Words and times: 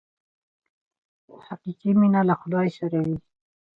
حقیقي 1.47 1.91
مینه 1.99 2.21
له 2.29 2.35
خدای 2.41 2.67
سره 2.77 2.97
وي. 3.05 3.17